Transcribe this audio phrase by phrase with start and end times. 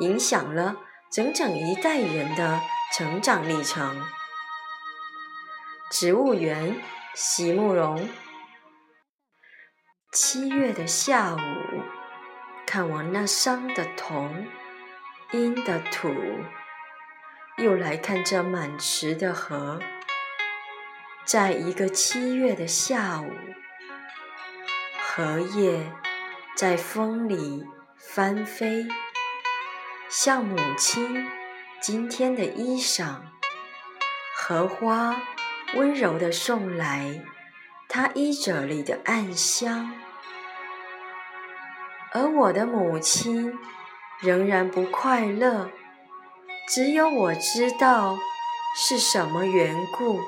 [0.00, 0.76] 影响了
[1.10, 2.60] 整整一代人的
[2.96, 4.02] 成长历程。
[5.90, 6.76] 植物园，
[7.14, 8.08] 席慕容。
[10.12, 11.38] 七月的下午，
[12.66, 14.46] 看我那伤的铜，
[15.32, 16.08] 阴的土，
[17.58, 19.80] 又来看这满池的荷。
[21.24, 23.30] 在一个七月的下午，
[25.00, 25.92] 荷叶
[26.56, 27.64] 在风里
[27.98, 28.86] 翻飞。
[30.08, 31.26] 像母亲
[31.80, 33.16] 今天的衣裳，
[34.36, 35.16] 荷花
[35.74, 37.20] 温柔地送来
[37.88, 39.92] 她衣褶里的暗香，
[42.12, 43.58] 而我的母亲
[44.20, 45.72] 仍然不快乐，
[46.68, 48.16] 只有我知道
[48.76, 50.20] 是什么缘故。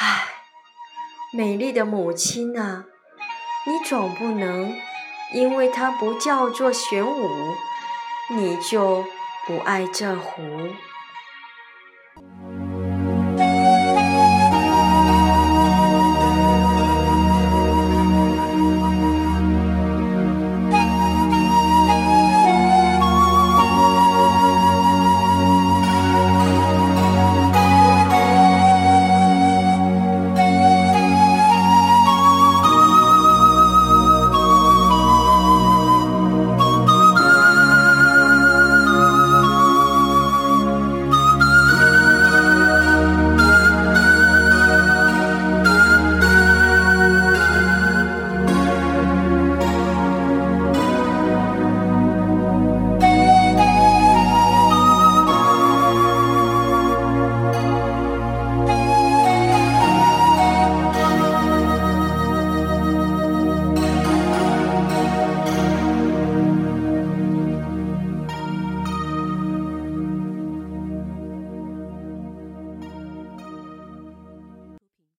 [0.00, 0.26] 唉，
[1.32, 2.86] 美丽的母亲啊，
[3.68, 4.74] 你总不能
[5.32, 7.54] 因为她不叫做玄武。
[8.32, 9.04] 你就
[9.44, 10.68] 不爱这湖？